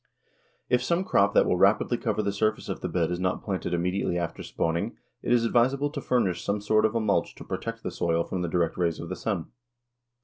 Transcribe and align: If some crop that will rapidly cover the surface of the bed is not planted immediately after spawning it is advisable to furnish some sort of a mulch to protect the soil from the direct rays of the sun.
If 0.67 0.81
some 0.83 1.03
crop 1.03 1.35
that 1.35 1.45
will 1.45 1.59
rapidly 1.59 1.95
cover 1.95 2.23
the 2.23 2.31
surface 2.31 2.69
of 2.69 2.81
the 2.81 2.89
bed 2.89 3.11
is 3.11 3.19
not 3.19 3.43
planted 3.43 3.71
immediately 3.71 4.17
after 4.17 4.41
spawning 4.41 4.97
it 5.21 5.31
is 5.31 5.45
advisable 5.45 5.91
to 5.91 6.01
furnish 6.01 6.43
some 6.43 6.59
sort 6.59 6.85
of 6.85 6.95
a 6.95 6.99
mulch 6.99 7.35
to 7.35 7.43
protect 7.43 7.83
the 7.83 7.91
soil 7.91 8.23
from 8.23 8.41
the 8.41 8.49
direct 8.49 8.77
rays 8.77 8.99
of 8.99 9.09
the 9.09 9.15
sun. 9.15 9.51